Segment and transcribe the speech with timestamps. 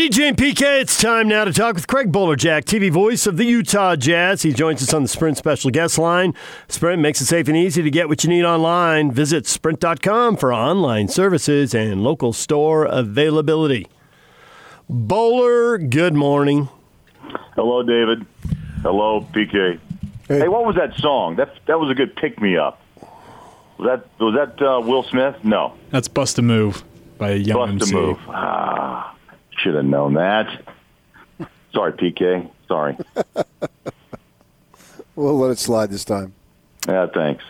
[0.00, 3.44] DJ and PK, it's time now to talk with Craig Bolerjack, TV voice of the
[3.44, 4.40] Utah Jazz.
[4.40, 6.32] He joins us on the Sprint special guest line.
[6.68, 9.10] Sprint makes it safe and easy to get what you need online.
[9.12, 13.88] Visit sprint.com for online services and local store availability.
[14.88, 16.70] Bowler, good morning.
[17.54, 18.24] Hello, David.
[18.80, 19.78] Hello, PK.
[20.28, 21.36] Hey, hey what was that song?
[21.36, 22.80] That that was a good pick me up.
[23.76, 25.36] Was that was that uh, Will Smith?
[25.44, 25.74] No.
[25.90, 26.84] That's Bust a Move
[27.18, 27.94] by Young Bust MC.
[27.94, 28.18] a Move.
[28.28, 29.14] Ah,
[29.62, 30.62] should have known that.
[31.72, 32.50] Sorry, PK.
[32.66, 32.96] Sorry.
[35.14, 36.32] we'll let it slide this time.
[36.88, 37.44] Yeah, thanks.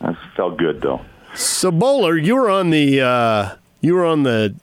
[0.00, 1.00] That felt good though.
[1.34, 4.54] So, Bowler, you were on the uh, you were on the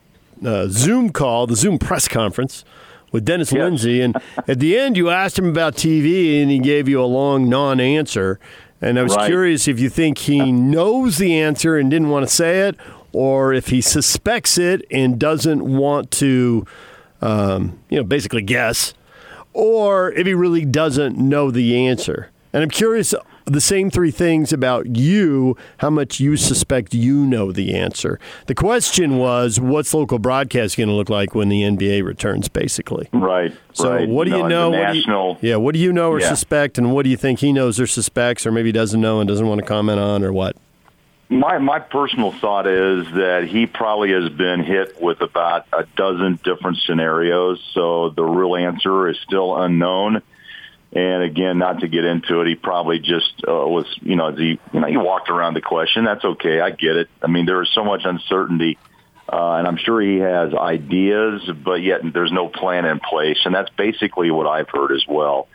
[0.44, 2.66] uh, Zoom call, the Zoom press conference
[3.12, 3.62] with Dennis yes.
[3.62, 4.16] Lindsey, and
[4.48, 8.40] at the end you asked him about TV, and he gave you a long non-answer.
[8.80, 9.26] And I was right.
[9.26, 12.76] curious if you think he knows the answer and didn't want to say it,
[13.14, 16.66] or if he suspects it and doesn't want to,
[17.22, 18.94] um, you know, basically guess,
[19.54, 22.30] or if he really doesn't know the answer.
[22.54, 23.14] And I'm curious
[23.46, 28.20] the same three things about you, how much you suspect you know the answer.
[28.48, 33.10] The question was, what's local broadcast going to look like when the NBA returns, basically?
[33.14, 33.54] Right.
[33.74, 34.10] So right.
[34.10, 34.72] what do you know?
[34.72, 35.56] What national, do you, yeah.
[35.58, 36.30] What do you know or yeah.
[36.30, 39.28] suspect, and what do you think he knows or suspects, or maybe doesn't know and
[39.28, 40.56] doesn't want to comment on, or what?
[41.30, 46.40] My my personal thought is that he probably has been hit with about a dozen
[46.42, 50.22] different scenarios, so the real answer is still unknown.
[50.94, 54.58] And again, not to get into it, he probably just uh, was, you know, he,
[54.72, 56.06] you know, he walked around the question.
[56.06, 56.62] That's okay.
[56.62, 57.10] I get it.
[57.22, 58.78] I mean, there is so much uncertainty,
[59.28, 63.40] uh, and I'm sure he has ideas, but yet there's no plan in place.
[63.44, 65.50] And that's basically what I've heard as well.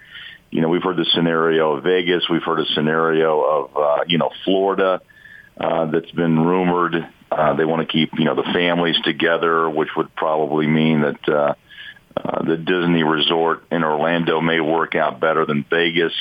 [0.51, 2.29] You know, we've heard the scenario of Vegas.
[2.29, 5.01] We've heard a scenario of, uh, you know, Florida
[5.63, 6.95] uh, that's been rumored.
[7.31, 11.29] Uh, they want to keep, you know, the families together, which would probably mean that,
[11.29, 11.55] uh,
[12.15, 16.13] uh, the Disney resort in Orlando may work out better than Vegas.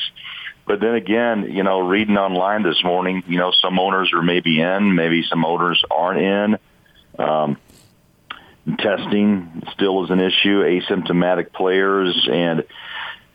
[0.66, 4.62] But then again, you know, reading online this morning, you know, some owners are maybe
[4.62, 6.58] in, maybe some owners aren't in.
[7.20, 7.58] Um,
[8.78, 12.64] testing still is an issue, asymptomatic players, and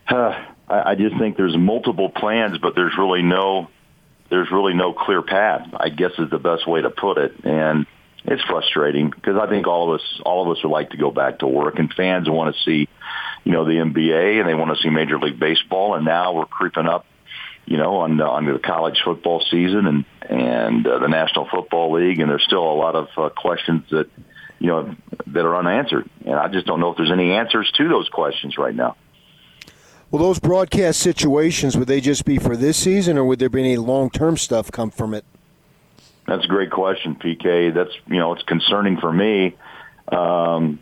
[0.08, 3.68] uh, I, I just think there's multiple plans, but there's really no,
[4.30, 5.68] there's really no clear path.
[5.78, 7.86] I guess is the best way to put it, and
[8.24, 11.10] it's frustrating because I think all of us all of us would like to go
[11.10, 12.88] back to work, and fans want to see,
[13.44, 16.46] you know, the NBA and they want to see Major League Baseball, and now we're
[16.46, 17.06] creeping up,
[17.66, 22.18] you know, on on the college football season and and uh, the National Football League,
[22.18, 24.08] and there's still a lot of uh, questions that
[24.58, 24.94] you know
[25.28, 28.58] that are unanswered, and I just don't know if there's any answers to those questions
[28.58, 28.96] right now.
[30.10, 33.60] Well, those broadcast situations would they just be for this season, or would there be
[33.60, 35.24] any long term stuff come from it?
[36.26, 37.74] That's a great question, PK.
[37.74, 39.56] That's you know it's concerning for me.
[40.08, 40.78] Um,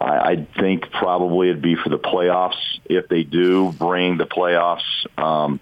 [0.00, 4.82] I, I think probably it'd be for the playoffs if they do bring the playoffs.
[5.16, 5.60] Um,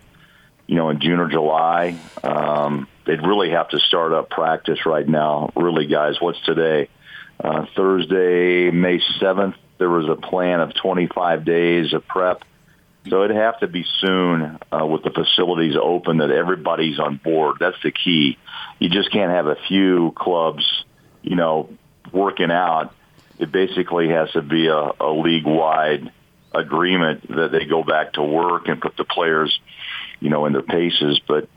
[0.67, 5.07] you know, in June or July, um, they'd really have to start up practice right
[5.07, 5.53] now.
[5.57, 6.89] Really, guys, what's today?
[7.39, 9.57] Uh, Thursday, May seventh.
[9.77, 12.45] There was a plan of 25 days of prep.
[13.09, 17.59] So it'd have to be soon uh, with the facilities open that everybody's on board.
[17.61, 18.39] That's the key.
[18.79, 20.65] You just can't have a few clubs,
[21.23, 21.69] you know,
[22.13, 22.95] working out.
[23.39, 26.13] It basically has to be a, a league-wide
[26.55, 29.59] agreement that they go back to work and put the players,
[30.21, 31.21] you know, in their paces.
[31.27, 31.49] But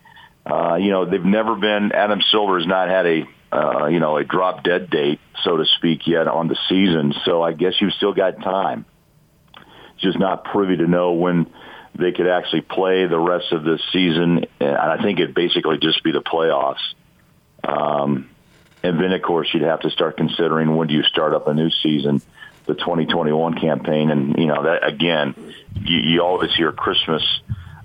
[0.46, 1.92] uh, you know, they've never been.
[1.92, 5.66] Adam Silver has not had a, uh, you know, a drop dead date, so to
[5.78, 7.14] speak, yet on the season.
[7.26, 8.86] So I guess you've still got time
[9.98, 11.48] just not privy to know when
[11.96, 14.46] they could actually play the rest of this season.
[14.60, 16.94] And I think it'd basically just be the playoffs.
[17.64, 18.30] Um,
[18.84, 21.54] and then, of course, you'd have to start considering when do you start up a
[21.54, 22.22] new season,
[22.66, 24.12] the 2021 campaign.
[24.12, 25.34] And, you know, that again,
[25.74, 27.24] you, you always hear Christmas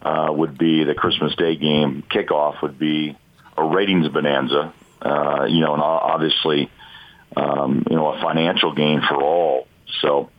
[0.02, 3.16] uh, would be the Christmas Day game kickoff would be
[3.56, 6.70] a ratings bonanza, uh, you know, and obviously,
[7.36, 9.66] um, you know, a financial gain for all.
[10.00, 10.30] So,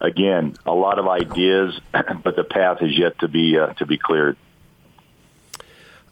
[0.00, 3.98] again, a lot of ideas, but the path is yet to be uh, to be
[3.98, 4.36] cleared.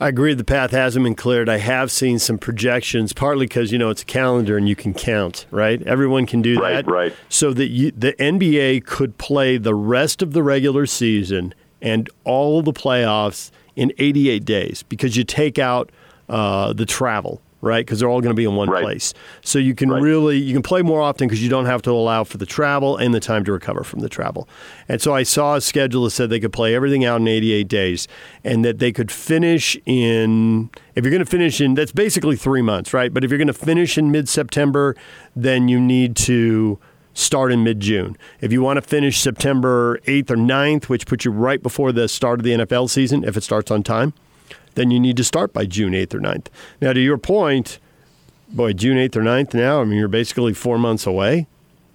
[0.00, 0.32] I agree.
[0.34, 1.48] The path hasn't been cleared.
[1.48, 4.94] I have seen some projections, partly because you know it's a calendar and you can
[4.94, 5.82] count, right?
[5.82, 7.14] Everyone can do right, that, right?
[7.28, 11.52] So that you, the NBA could play the rest of the regular season
[11.82, 15.90] and all the playoffs in 88 days because you take out
[16.28, 17.84] uh, the travel right?
[17.84, 18.82] Because they're all going to be in one right.
[18.82, 19.14] place.
[19.42, 20.00] So you can right.
[20.00, 22.96] really you can play more often because you don't have to allow for the travel
[22.96, 24.48] and the time to recover from the travel.
[24.88, 27.68] And so I saw a schedule that said they could play everything out in 88
[27.68, 28.08] days,
[28.44, 30.70] and that they could finish in.
[30.94, 33.12] If you're going to finish in, that's basically three months, right?
[33.12, 34.96] But if you're going to finish in mid September,
[35.34, 36.78] then you need to
[37.14, 38.16] start in mid June.
[38.40, 42.08] If you want to finish September 8th or 9th, which puts you right before the
[42.08, 44.14] start of the NFL season, if it starts on time,
[44.74, 46.46] then you need to start by June 8th or 9th.
[46.80, 47.78] Now, to your point,
[48.48, 51.46] boy, June 8th or 9th now, I mean, you're basically four months away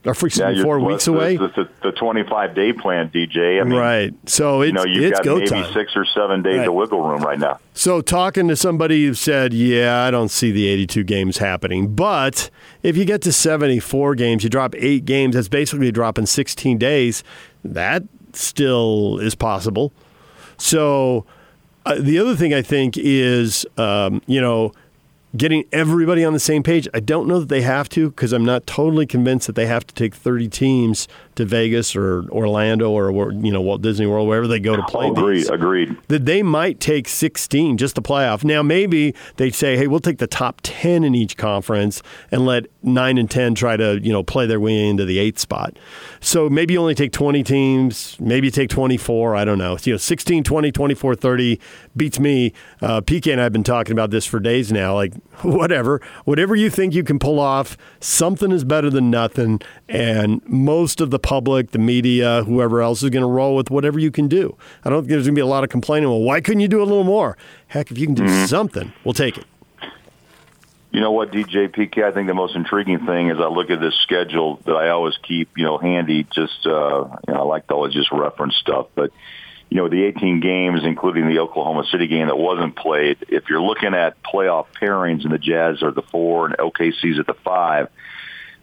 [0.06, 1.38] or for Yeah, four weeks away.
[1.38, 3.62] The, the, the 25 day plan, DJ.
[3.62, 4.14] I mean, right.
[4.26, 5.74] So it's, you know, you've it's got go maybe time.
[5.74, 6.68] six or seven days Right.
[6.68, 7.60] of wiggle room right now.
[7.74, 11.96] So, talking to somebody who said, Yeah, I don't see the 82 games happening.
[11.96, 12.50] But
[12.82, 17.24] if you get to 74 games, you drop eight games, that's basically dropping 16 days.
[17.64, 18.04] That
[18.34, 19.94] still is possible.
[20.58, 21.26] So,
[21.86, 24.74] uh, the other thing I think is, um, you know,
[25.36, 26.88] getting everybody on the same page.
[26.94, 29.86] I don't know that they have to because I'm not totally convinced that they have
[29.88, 34.48] to take 30 teams to Vegas or Orlando or you know Walt Disney World, wherever
[34.48, 35.08] they go to play.
[35.08, 35.38] agreed.
[35.38, 35.98] these Agreed.
[36.08, 38.44] that they might take 16 just the playoff.
[38.44, 42.02] Now maybe they say, "Hey, we'll take the top 10 in each conference
[42.32, 45.40] and let 9 and 10 try to, you know, play their way into the 8th
[45.40, 45.78] spot."
[46.20, 49.78] So maybe you only take 20 teams, maybe you take 24, I don't know.
[49.84, 51.60] You know, 16, 20, 24, 30
[51.96, 52.54] beats me.
[52.82, 56.02] Uh, PK and I have been talking about this for days now, like whatever.
[56.26, 61.10] Whatever you think you can pull off, something is better than nothing and most of
[61.12, 64.56] the public, the media, whoever else is going to roll with whatever you can do.
[64.86, 66.10] I don't think there's going to be a lot of complaining.
[66.10, 67.38] Well, why couldn't you do a little more?
[67.68, 69.46] Heck, if you can do something, we'll take it.
[70.92, 72.04] You know what, DJ PK?
[72.04, 75.18] I think the most intriguing thing is I look at this schedule that I always
[75.24, 76.24] keep, you know, handy.
[76.24, 79.12] Just uh, you know, I like to always just reference stuff, but
[79.74, 83.26] you know, the 18 games, including the Oklahoma City game that wasn't played.
[83.28, 87.26] If you're looking at playoff pairings and the Jazz are the four and OKC's at
[87.26, 87.90] the five,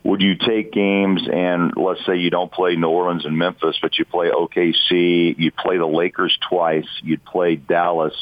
[0.03, 3.99] would you take games and let's say you don't play New Orleans and Memphis, but
[3.99, 8.15] you play OKC, you play the Lakers twice, you'd play Dallas,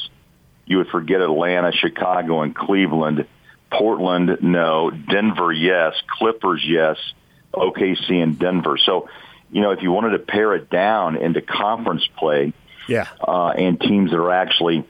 [0.66, 3.26] you would forget Atlanta, Chicago, and Cleveland.
[3.70, 4.90] Portland, no.
[4.90, 5.94] Denver, yes.
[6.18, 6.96] Clippers, yes.
[7.54, 8.76] OKC and Denver.
[8.78, 9.08] So,
[9.50, 12.52] you know, if you wanted to pare it down into conference play
[12.88, 13.06] Yeah.
[13.20, 14.84] uh, and teams that are actually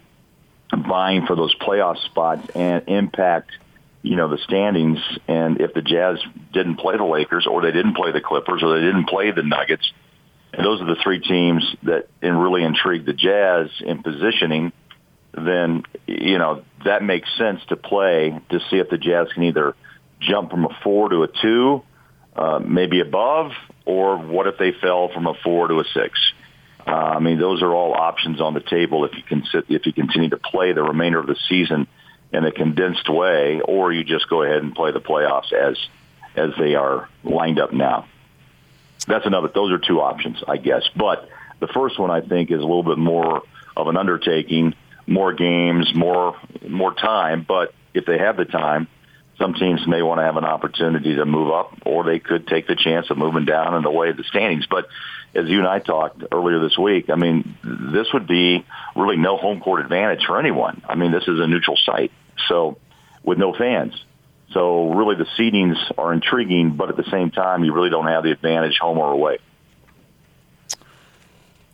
[0.74, 3.50] vying for those playoff spots and impact,
[4.08, 6.18] you know, the standings, and if the Jazz
[6.52, 9.42] didn't play the Lakers or they didn't play the Clippers or they didn't play the
[9.42, 9.90] Nuggets,
[10.52, 14.72] and those are the three teams that really intrigue the Jazz in positioning–
[15.44, 19.74] then you know that makes sense to play to see if the Jazz can either
[20.20, 21.82] jump from a four to a two,
[22.34, 23.52] uh, maybe above,
[23.84, 26.18] or what if they fell from a four to a six.
[26.86, 29.84] Uh, I mean, those are all options on the table if you can sit, if
[29.84, 31.86] you continue to play the remainder of the season
[32.32, 35.76] in a condensed way, or you just go ahead and play the playoffs as
[36.36, 38.06] as they are lined up now.
[39.06, 39.48] That's another.
[39.48, 40.88] Those are two options, I guess.
[40.94, 41.28] But
[41.60, 43.42] the first one I think is a little bit more
[43.76, 44.74] of an undertaking
[45.06, 46.36] more games, more
[46.66, 47.44] more time.
[47.46, 48.88] But if they have the time,
[49.38, 52.66] some teams may want to have an opportunity to move up, or they could take
[52.66, 54.66] the chance of moving down in the way of the standings.
[54.66, 54.88] But
[55.34, 58.64] as you and I talked earlier this week, I mean, this would be
[58.96, 60.82] really no home court advantage for anyone.
[60.88, 62.12] I mean, this is a neutral site,
[62.48, 62.78] so
[63.22, 63.92] with no fans.
[64.52, 68.24] So really, the seedings are intriguing, but at the same time, you really don't have
[68.24, 69.38] the advantage home or away.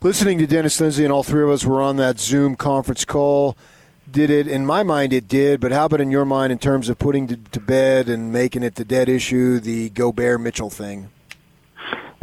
[0.03, 3.57] Listening to Dennis Lindsey and all three of us were on that Zoom conference call.
[4.11, 6.89] Did it, in my mind, it did, but how about in your mind in terms
[6.89, 11.09] of putting to, to bed and making it the dead issue, the Gobert Mitchell thing?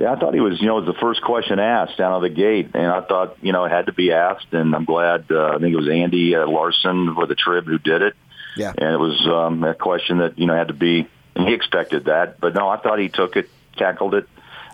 [0.01, 2.24] Yeah, I thought he was, you know, it was the first question asked down of
[2.24, 5.25] the gate, and I thought, you know, it had to be asked, and I'm glad.
[5.29, 8.15] Uh, I think it was Andy uh, Larsen for the Trib who did it,
[8.58, 8.74] Yeah.
[8.75, 12.05] and it was um, a question that you know had to be, and he expected
[12.05, 14.27] that, but no, I thought he took it, tackled it,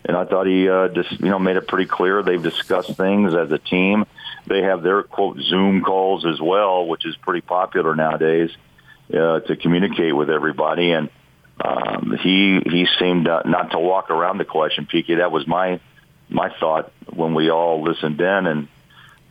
[0.06, 3.34] and I thought he uh, just, you know, made it pretty clear they've discussed things
[3.36, 4.06] as a team.
[4.46, 8.50] They have their quote Zoom calls as well, which is pretty popular nowadays
[9.14, 11.10] uh, to communicate with everybody, and
[11.60, 15.18] um, he he seemed uh, not to walk around the question, PK.
[15.18, 15.80] That was my
[16.30, 18.68] my thought when we all listened in, and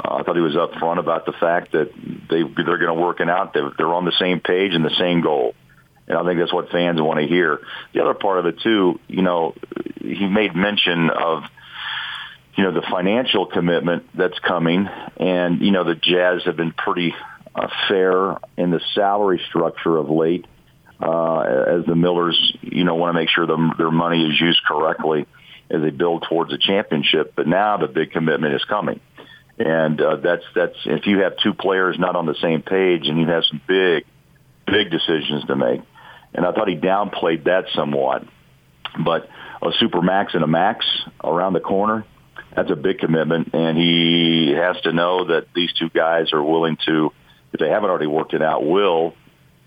[0.03, 3.21] uh, I thought he was upfront about the fact that they they're going to work
[3.21, 3.55] it out.
[3.55, 5.55] They're, they're on the same page and the same goal,
[6.09, 7.61] and I think that's what fans want to hear.
[7.93, 9.55] The other part of it too, you know,
[10.01, 11.45] he made mention of
[12.57, 17.15] you know the financial commitment that's coming, and you know the Jazz have been pretty
[17.55, 20.45] uh, fair in the salary structure of late
[21.01, 24.61] uh, as the Millers, you know, want to make sure the, their money is used
[24.67, 25.27] correctly
[25.71, 27.35] as they build towards a championship.
[27.37, 29.01] But now the big commitment is coming,
[29.59, 33.21] and uh, that's that's if you have two players not on the same page and
[33.21, 34.05] you have some big,
[34.67, 35.83] big decisions to make.
[36.35, 38.25] And I thought he downplayed that somewhat,
[39.03, 39.29] but
[39.63, 40.87] a super max and a max
[41.23, 42.05] around the corner.
[42.55, 46.79] That's a big commitment, and he has to know that these two guys are willing
[46.87, 47.13] to,
[47.53, 49.15] if they haven't already worked it out, will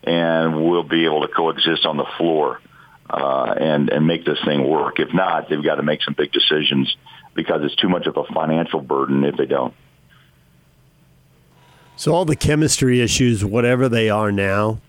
[0.03, 2.59] and we'll be able to coexist on the floor.
[3.09, 4.99] uh, and and make this thing work.
[4.99, 6.95] If not, they've got to make some big decisions
[7.33, 9.73] because it's too much of a financial burden if they don't.
[11.95, 14.79] So all the chemistry issues, whatever they are now,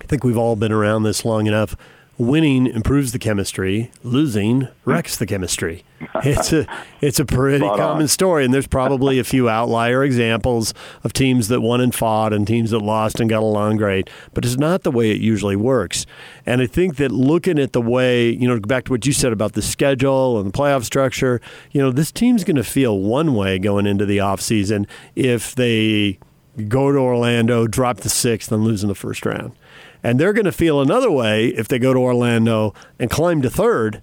[0.00, 1.76] I think we've all been around this long enough.
[2.20, 3.90] Winning improves the chemistry.
[4.02, 5.84] Losing wrecks the chemistry.
[6.22, 6.66] It's a
[7.00, 8.08] it's a pretty Spot common on.
[8.08, 12.46] story, and there's probably a few outlier examples of teams that won and fought, and
[12.46, 14.10] teams that lost and got along great.
[14.34, 16.04] But it's not the way it usually works.
[16.44, 19.32] And I think that looking at the way you know, back to what you said
[19.32, 23.34] about the schedule and the playoff structure, you know, this team's going to feel one
[23.34, 24.86] way going into the offseason
[25.16, 26.18] if they
[26.68, 29.52] go to Orlando, drop the sixth, and lose in the first round.
[30.02, 33.50] And they're going to feel another way if they go to Orlando and climb to
[33.50, 34.02] third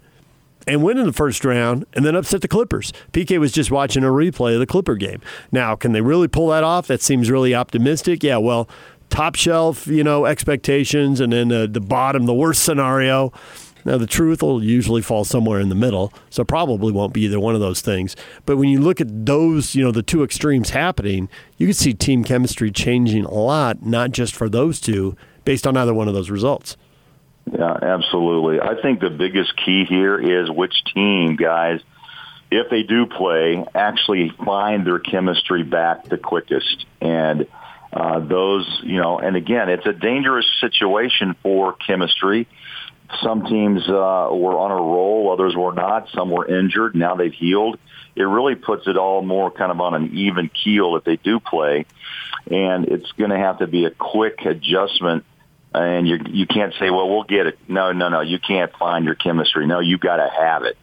[0.67, 2.91] and win in the first round and then upset the Clippers.
[3.13, 5.21] PK was just watching a replay of the Clipper game.
[5.51, 6.87] Now, can they really pull that off?
[6.87, 8.21] That seems really optimistic.
[8.23, 8.67] Yeah, well,
[9.09, 13.31] top shelf, you know, expectations, and then the bottom, the worst scenario.
[13.85, 17.39] Now, the truth will usually fall somewhere in the middle, so probably won't be either
[17.39, 18.17] one of those things.
[18.45, 21.93] But when you look at those, you know, the two extremes happening, you can see
[21.93, 25.15] team chemistry changing a lot, not just for those two,
[25.47, 26.75] based on either one of those results.
[27.49, 28.59] Yeah, absolutely.
[28.59, 31.79] I think the biggest key here is which team, guys,
[32.51, 36.85] if they do play, actually find their chemistry back the quickest.
[36.99, 37.47] And
[37.93, 42.45] uh, those, you know, and again, it's a dangerous situation for chemistry.
[43.23, 46.09] Some teams uh, were on a roll, others were not.
[46.13, 46.93] Some were injured.
[46.93, 47.79] Now they've healed.
[48.17, 51.39] It really puts it all more kind of on an even keel if they do
[51.39, 51.85] play.
[52.51, 55.23] And it's going to have to be a quick adjustment
[55.73, 57.59] and you you can't say, well, we'll get it.
[57.67, 58.21] No, no, no.
[58.21, 59.67] You can't find your chemistry.
[59.67, 60.77] No, you've got to have it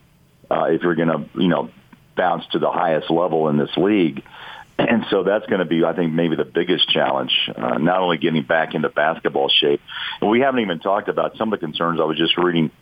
[0.51, 1.71] uh, if you're going to, you know,
[2.17, 4.23] bounce to the highest level in this league.
[4.77, 7.31] And so that's going to be, I think, maybe the biggest challenge.
[7.55, 9.81] Uh, not only getting back into basketball shape,
[10.21, 12.73] and we haven't even talked about some of the concerns I was just reading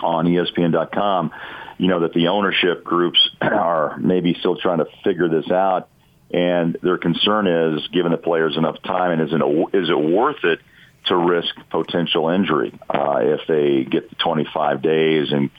[0.00, 1.32] on ESPN.com.
[1.78, 5.88] You know that the ownership groups are maybe still trying to figure this out,
[6.30, 10.44] and their concern is, given the players enough time, and is it is it worth
[10.44, 10.60] it?
[11.06, 15.50] To risk potential injury uh, if they get the 25 days and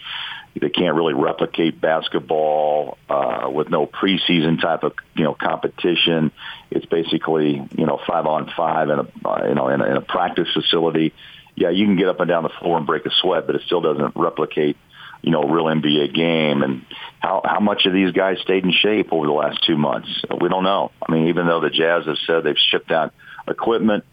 [0.59, 6.31] they can't really replicate basketball uh, with no preseason type of you know competition.
[6.71, 9.97] It's basically you know five on five in a uh, you know in a, in
[9.97, 11.13] a practice facility.
[11.55, 13.63] Yeah, you can get up and down the floor and break a sweat, but it
[13.65, 14.77] still doesn't replicate
[15.21, 16.63] you know real NBA game.
[16.63, 16.85] And
[17.19, 20.09] how how much of these guys stayed in shape over the last two months?
[20.41, 20.91] We don't know.
[21.07, 23.13] I mean, even though the Jazz have said they've shipped out
[23.47, 24.03] equipment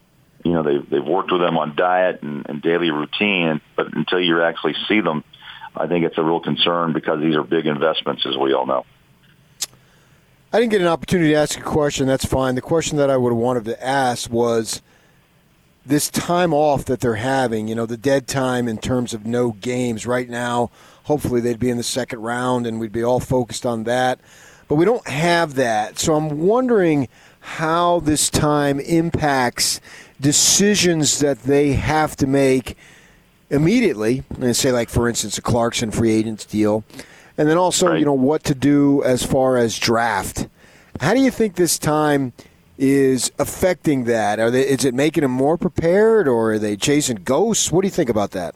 [0.44, 4.20] you know they've they've worked with them on diet and, and daily routine, but until
[4.20, 5.24] you actually see them,
[5.74, 8.84] I think it's a real concern because these are big investments, as we all know.
[10.52, 12.06] I didn't get an opportunity to ask a question.
[12.06, 12.54] That's fine.
[12.54, 14.82] The question that I would have wanted to ask was
[15.84, 17.66] this time off that they're having.
[17.66, 20.70] You know, the dead time in terms of no games right now.
[21.04, 24.20] Hopefully, they'd be in the second round, and we'd be all focused on that.
[24.68, 27.08] But we don't have that, so I'm wondering
[27.44, 29.80] how this time impacts
[30.20, 32.76] decisions that they have to make
[33.50, 34.22] immediately.
[34.40, 36.84] And say, like for instance, a Clarkson free agents deal,
[37.36, 37.98] and then also Right.
[37.98, 40.48] you know what to do as far as draft.
[41.00, 42.32] How do you think this time
[42.78, 44.40] is affecting that?
[44.40, 44.62] Are they?
[44.66, 47.70] Is it making them more prepared, or are they chasing ghosts?
[47.70, 48.54] What do you think about that?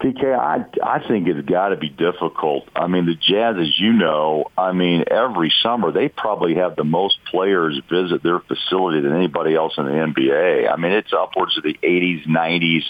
[0.00, 2.68] PK, I I think it's got to be difficult.
[2.76, 6.84] I mean, the Jazz, as you know, I mean, every summer they probably have the
[6.84, 10.70] most players visit their facility than anybody else in the NBA.
[10.70, 12.84] I mean, it's upwards of the 80s, 90s.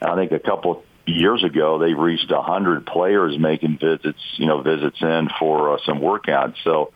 [0.00, 5.00] I think a couple years ago they reached 100 players making visits, you know, visits
[5.00, 6.56] in for uh, some workouts.
[6.64, 6.92] So.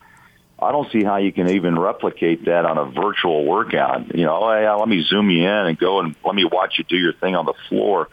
[0.58, 4.16] I don't see how you can even replicate that on a virtual workout.
[4.16, 6.84] You know, yeah, let me zoom you in and go and let me watch you
[6.84, 8.08] do your thing on the floor.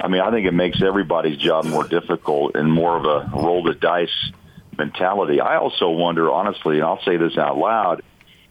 [0.00, 3.62] I mean, I think it makes everybody's job more difficult and more of a roll
[3.62, 4.32] the dice
[4.76, 5.40] mentality.
[5.40, 8.02] I also wonder, honestly, and I'll say this out loud,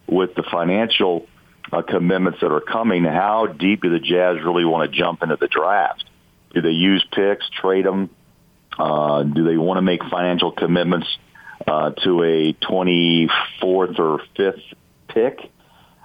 [0.08, 1.28] with the financial
[1.72, 5.38] uh, commitments that are coming, how deep do the Jazz really want to jump into
[5.38, 6.06] the draft?
[6.54, 8.10] Do they use picks, trade them?
[8.78, 11.08] Uh, do they want to make financial commitments
[11.68, 14.62] uh, to a 24th or 5th
[15.10, 15.52] pick?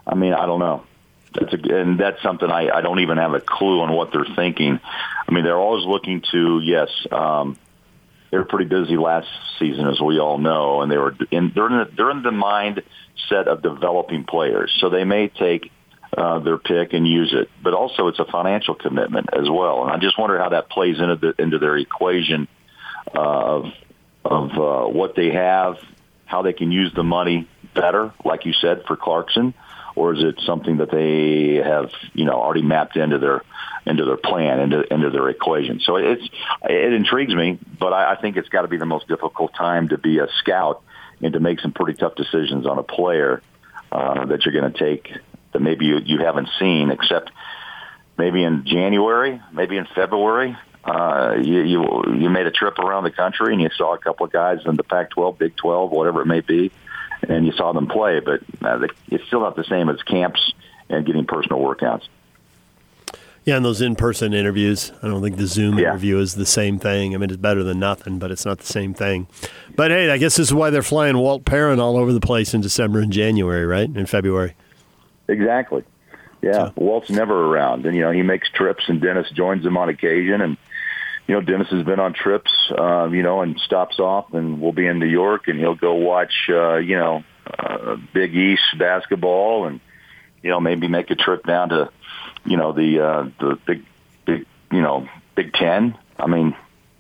[0.07, 0.85] I mean, I don't know.
[1.35, 4.27] That's a, and that's something I, I don't even have a clue on what they're
[4.37, 4.79] thinking.
[5.29, 6.89] I mean, they're always looking to yes.
[7.11, 7.59] Um,
[8.31, 11.67] they were pretty busy last season, as we all know, and they were in, they're
[11.67, 14.77] in the, they're in the mindset of developing players.
[14.81, 15.71] So they may take
[16.17, 19.85] uh, their pick and use it, but also it's a financial commitment as well.
[19.85, 22.49] And I just wonder how that plays into the, into their equation
[23.15, 23.67] of
[24.25, 25.77] of uh, what they have,
[26.25, 29.53] how they can use the money better, like you said, for Clarkson,
[29.97, 33.43] or is it something that they have you know already mapped into their
[33.87, 35.81] into their plan into into their equation?
[35.81, 36.29] So it's
[36.69, 39.89] it intrigues me, but I, I think it's got to be the most difficult time
[39.89, 40.83] to be a scout
[41.21, 43.43] and to make some pretty tough decisions on a player
[43.93, 45.11] uh, that you're going to take
[45.53, 47.31] that maybe you, you haven't seen except
[48.19, 50.57] maybe in January, maybe in February.
[50.85, 54.27] Uh, you, you you made a trip around the country and you saw a couple
[54.27, 56.73] of guys in the Pac-12, Big 12, whatever it may be,
[57.23, 58.21] and you saw them play.
[58.21, 60.53] But uh, it's still not the same as camps
[60.89, 62.07] and getting personal workouts.
[63.45, 64.91] Yeah, and those in-person interviews.
[65.03, 65.91] I don't think the Zoom yeah.
[65.91, 67.15] interview is the same thing.
[67.15, 69.27] I mean, it's better than nothing, but it's not the same thing.
[69.77, 72.55] But hey, I guess this is why they're flying Walt Perrin all over the place
[72.55, 73.95] in December and January, right?
[73.95, 74.55] In February.
[75.29, 75.85] Exactly.
[76.41, 76.73] Yeah, so.
[76.77, 80.41] Walt's never around, and you know he makes trips, and Dennis joins him on occasion,
[80.41, 80.57] and
[81.27, 84.73] you know Dennis has been on trips, uh, you know, and stops off, and we'll
[84.73, 89.67] be in New York, and he'll go watch, uh, you know, uh, Big East basketball,
[89.67, 89.81] and
[90.43, 91.91] you know maybe make a trip down to,
[92.45, 93.85] you know, the uh, the big,
[94.27, 95.97] big, you know, Big Ten.
[96.19, 96.57] I mean,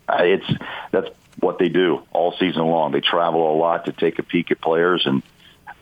[0.08, 0.46] it's
[0.90, 1.08] that's
[1.40, 2.92] what they do all season long.
[2.92, 5.22] They travel a lot to take a peek at players and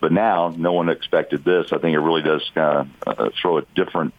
[0.03, 1.73] but now, no one expected this.
[1.73, 4.13] I think it really does uh, uh, throw a different,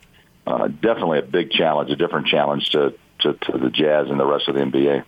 [0.47, 4.25] uh, definitely a big challenge, a different challenge to, to, to the Jazz and the
[4.25, 5.03] rest of the NBA.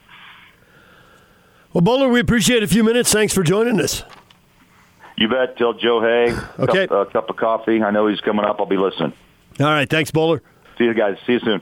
[1.73, 3.11] Well, Bowler, we appreciate a few minutes.
[3.11, 4.03] Thanks for joining us.
[5.17, 5.57] You bet.
[5.57, 6.33] Tell Joe Hay.
[6.63, 6.87] Okay.
[6.87, 7.81] Cup, uh, cup of coffee.
[7.81, 8.57] I know he's coming up.
[8.59, 9.13] I'll be listening.
[9.59, 9.89] All right.
[9.89, 10.41] Thanks, Bowler.
[10.77, 11.17] See you guys.
[11.25, 11.61] See you soon.